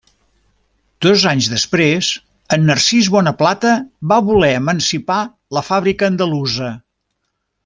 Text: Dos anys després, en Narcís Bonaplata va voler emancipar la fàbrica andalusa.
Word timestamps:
Dos 1.05 1.25
anys 1.31 1.49
després, 1.51 2.09
en 2.57 2.65
Narcís 2.69 3.11
Bonaplata 3.17 3.75
va 4.13 4.19
voler 4.31 4.51
emancipar 4.63 5.21
la 5.59 5.65
fàbrica 5.69 6.11
andalusa. 6.13 6.73